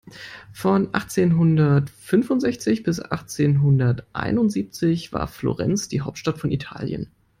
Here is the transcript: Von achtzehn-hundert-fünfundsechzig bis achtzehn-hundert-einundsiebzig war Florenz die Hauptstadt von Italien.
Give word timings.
Von 0.51 0.89
achtzehn-hundert-fünfundsechzig 0.93 2.81
bis 2.81 3.01
achtzehn-hundert-einundsiebzig 3.01 5.13
war 5.13 5.27
Florenz 5.27 5.89
die 5.89 6.01
Hauptstadt 6.01 6.39
von 6.39 6.49
Italien. 6.51 7.11